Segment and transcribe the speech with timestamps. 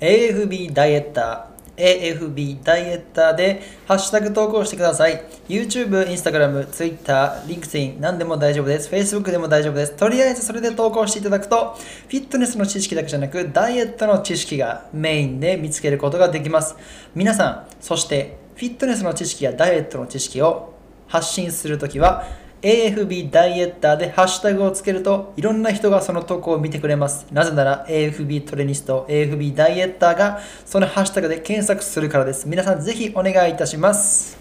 [0.00, 5.22] AFB ダイエッター AFB ダイエッターでハッシュタグ投稿してください。
[5.48, 8.90] YouTube、Instagram、Twitter、LinkedIn 何でも大丈夫です。
[8.90, 9.92] Facebook でも大丈夫です。
[9.92, 16.76] とりあえずそれで投稿していただくとフィットネスの知識だけじゃなくダイエットの知識がメインで見つけることができます。
[17.14, 20.74] 皆さんそしてフィットネスの知識やダイエットの知識を
[21.06, 22.24] 発信するときは
[22.62, 27.26] AFB ダイエッターでハッシュタグをつけるといろんな人がその投稿を見てくれます。
[27.32, 32.48] なぜなら AFB トレニスト、AFB ダイエッターがそのハッシュタグで検索するからです。
[32.48, 34.38] 皆さんぜひお願いいたします。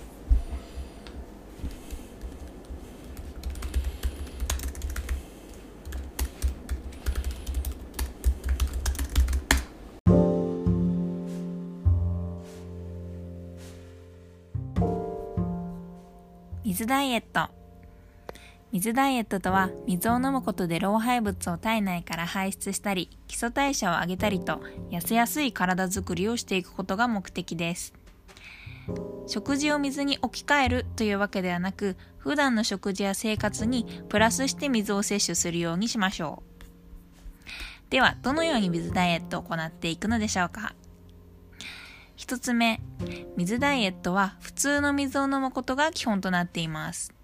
[16.63, 17.56] 水ダイエット
[18.73, 27.94] 水ダイエットとは水を飲むことで老廃物を体内から排出したり基礎代謝を上げたりと痩せやすい体づくりをしていくことが目的です。
[29.27, 36.58] 食事を水に置き換えるというわけではなく普段の食事や生活にプラスして水を摂取するようにしましょう。
[37.89, 40.73] ではどのように水ダイエットを行っていくのでしょうか。
[42.17, 42.81] 1つ目
[43.38, 47.17] 水ダイエットは普通の水を飲むことが基本となっています。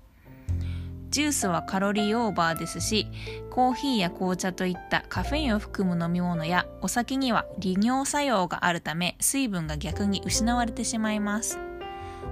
[1.13, 3.05] ジュースはカロリーオーバーですし、
[3.51, 11.59] コーヒーや紅茶といったカフェインを含む飲み物やお酒には利尿作用があるため水分が逆に失われてしまいます。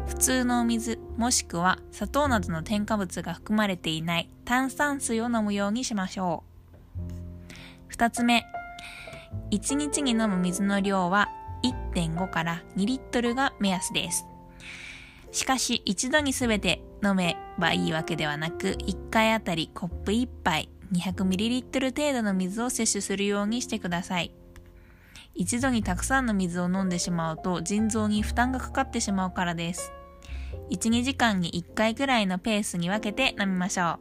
[0.07, 6.43] 普通のお水もしくは砂糖などの添加物が含まれていない炭酸水を飲むようにしましょ
[7.87, 7.93] う。
[7.93, 8.43] 2つ目、
[9.51, 11.29] 1日に飲む水の量は
[11.93, 14.25] 1.5から2リットルが目安です。
[15.31, 24.33] しかし一度に全て飲めばいいわけではなく、1回あたりコップ1杯 200ml 程度の水を摂取するようにしてください。
[25.33, 29.91] 一度にたくさんの水を飲んでしまうと腎臓に負担がかかってしまうからです。
[30.69, 33.99] 1、2時間に1回ぐらいのペースに分けて飲みましょ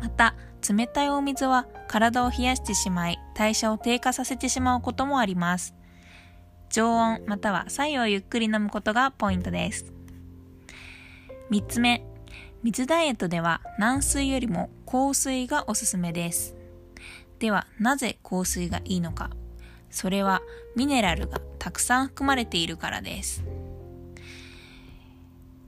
[0.00, 0.02] う。
[0.02, 0.34] また、
[0.68, 5.74] 冷たいお水は体を冷やしてしまい、代謝を低下させてしまうこともあります。
[6.68, 9.95] 常温または左右をゆっくり飲むことがポイントです。
[11.50, 12.04] 3つ目、
[12.64, 16.56] 水ダイエットでは軟水よりも硬水がおすすめです。
[17.38, 19.30] では、なぜ硬水がいいのか。
[19.88, 20.42] それは
[20.74, 23.44] ミネラルがたくさん含まれているからです。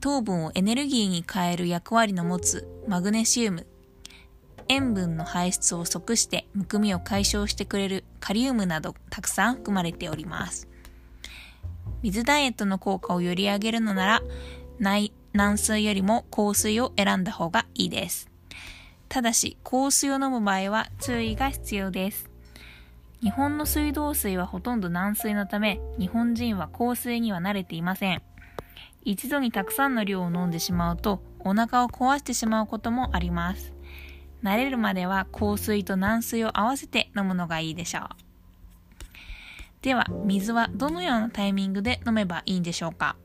[0.01, 3.65] 糖分をエネルギーに変える役割の持つマグネシウム、
[4.67, 10.67] 塩分の排出を即してむくみを解消してくれるカリウムなどたくさん含まれております。
[12.01, 14.21] 水ダイエットの効果をより上げるのなら、
[14.79, 18.29] 内軟水よりも硬水を選んだ方がいいです。
[19.07, 22.29] ただし、硬水を飲む場合は注意が必要です。
[23.21, 28.21] 日本の水道水はほとんど軟水のため、日本人は硬水には慣れていません。
[29.03, 33.73] 一度にたくさんの量を飲んでしまうと、お腹を壊してしまうこともあります。
[34.43, 38.03] 慣れるまでは硬水と軟水を合わせて飲むのがいいでしょう。
[39.81, 41.17] では、水はどのよ。
[41.17, 43.15] うなタイミングで飲めばいいんでしょうか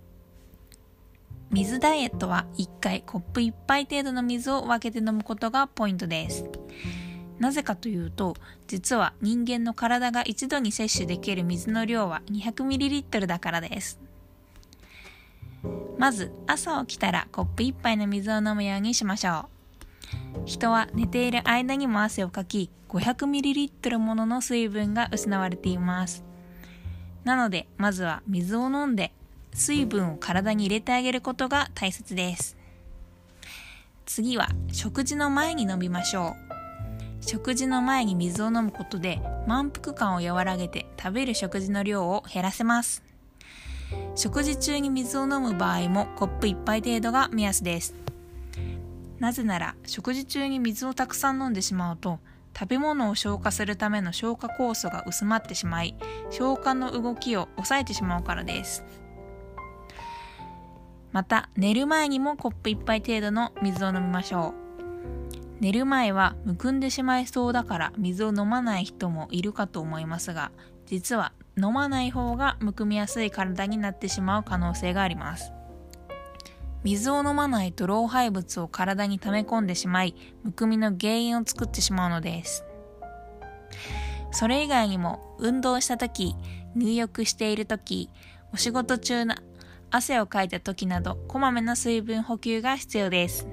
[1.50, 6.44] 水ダイエットは1回コップ1杯程度の水を分けて飲むことがポイントです。
[7.38, 8.34] なぜかというと、
[8.66, 14.00] 実は人間の体が一度に摂取できる水の量は 200ml だからです。
[15.98, 19.48] まず、朝起きたらコップ1杯の水を飲むようにしましょ
[20.42, 20.44] う。
[20.44, 26.24] 人は寝ている間にも汗をかき、500ml ものの水分が失われています。
[27.24, 29.12] なので、まずは水を飲んで
[29.54, 32.56] 水分を体に入れてあげることが大切です。
[34.04, 36.36] 次は食事の前に飲みましょ
[37.20, 37.24] う。
[37.24, 43.02] 食事の前に水を飲むことで満腹感を和らげて食べる食事の量を減らせます。
[44.16, 47.94] 食事中に水を飲む場合もコップ1杯程度が目安です。
[49.20, 52.18] なぜなら食事中に水をたくさん飲んでしまうと
[52.58, 55.96] 食べ物を消化するための消化酵素が薄まってしまい
[56.30, 58.84] 消化の動きを抑えてしまうからです。
[61.14, 64.52] また寝る前にもコップ1杯程度の水を飲みましょ
[65.60, 65.60] う。
[65.60, 70.50] 寝る前はむくんでしまいそうだから水を飲まない人もいるかと思いますが
[70.86, 75.52] 実は飲まない方がむくみやすい体になってしまう可能性があります。
[76.82, 82.64] 水を飲まないと老廃物を体に溜め込んでしまいむくみの原因を作ってしまうのです。
[84.32, 86.34] それ以外にも運動した時
[86.74, 88.10] 入浴している時
[88.52, 89.36] お仕事中な
[89.96, 93.46] 汗をかいた時などこまめな水分補給が必要です。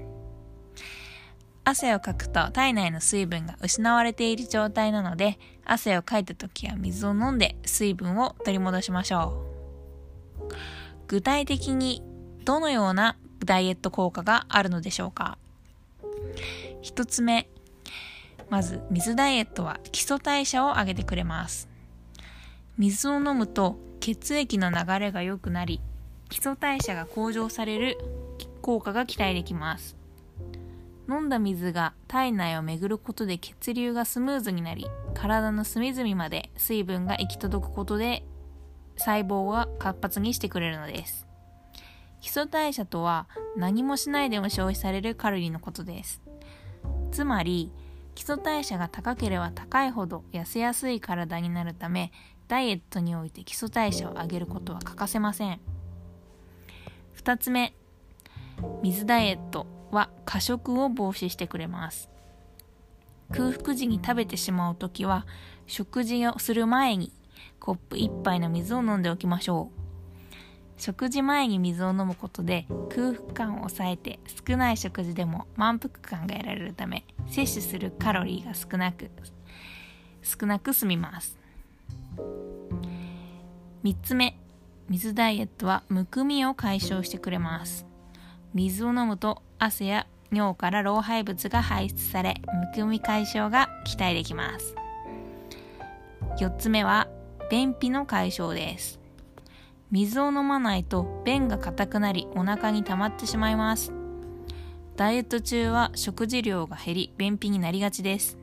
[1.63, 9.45] 汗をかくと体内の水分が失われている状態なので汗をかいた時は水を飲んで水分を取り戻しましょ
[10.39, 10.53] う。
[11.07, 12.01] 具体的に
[12.43, 15.37] どのようなダイエット効果があるのでしょうか。
[16.81, 17.49] 一つ目
[18.49, 21.69] まず水ダイエットは基礎代謝を上げてくれます。
[22.79, 25.79] 水を飲むと血液の流れが良くなり
[26.31, 27.97] 基礎代謝が向上される
[28.61, 29.97] 効果が期待できます。
[31.09, 38.23] 飲んだ水が体内を巡ることで血流がスムーズになり体の隅々まで水分が行き届くことで
[38.95, 41.27] 細胞が活発にしてくれるのです。
[42.21, 46.21] 基礎代謝とは何もしないでも消費されるカロリーのことです。
[47.11, 47.73] つまり
[48.15, 52.13] 基礎代謝が高ければ高いほど痩せやすい体になるため
[52.47, 55.59] ダイエットにおいて基礎代謝を上げることは欠かせません。
[57.23, 57.75] 2つ目。
[58.81, 62.09] 水ダイエットは過食を防止してくれます。
[63.31, 65.27] 空腹時に食べてしまう時は
[65.67, 67.13] 食事をする前に
[67.59, 70.81] コップ1杯の水を飲んでおきましょう。
[70.81, 79.11] 食事前に水を飲むことで空腹感を抑えて少ない食事でも満腹感が得られるため摂取するカロリーが少なく
[80.23, 81.37] 少なく済みます。
[83.83, 84.40] 3つ目。
[84.91, 87.85] 水ダイエットはむくみを解消してくれます。
[88.53, 92.41] 水を飲むと汗や尿から老廃物が排出され
[92.75, 94.75] むくみ解消が期待できます。
[96.41, 97.07] 4つ目は
[97.49, 98.99] 便秘の解消です。
[99.91, 103.93] 水を飲まないと便が硬くなりお腹に溜まってしまいます。
[104.97, 108.37] ダイエット中は食事量が減り便秘になりがちです。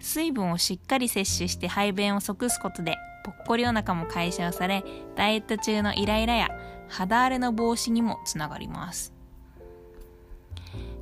[0.00, 4.84] 水分をしっかり摂取して排便を即すことでぽっこりお腹も解消され
[5.16, 6.48] ダイエット中のイライラや
[6.88, 9.12] 肌荒れの防止にもつながります。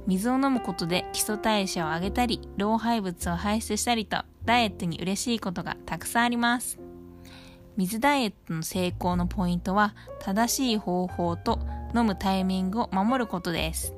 [0.06, 6.78] 水を飲むことで基礎代謝を上げたり老廃物を排出したりとダイエットに嬉しいことがたくさんあります。
[7.76, 11.58] 水ダイエットの成功のポイントは正しい方法と
[11.94, 13.94] 飲むタイミングを守ることです。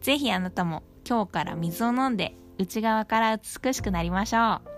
[0.00, 4.75] ぜひあなたも今日から水を飲んで内側から美しくなりましょう。